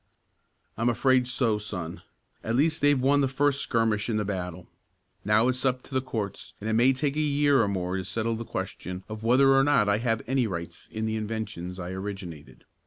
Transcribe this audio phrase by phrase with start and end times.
[0.77, 2.01] "I'm afraid so, son.
[2.43, 4.67] At least they've won the first skirmish in the battle.
[5.23, 8.03] Now it's up to the courts, and it may take a year or more to
[8.03, 11.91] settle the question of whether or not I have any rights in the inventions I
[11.91, 12.65] originated.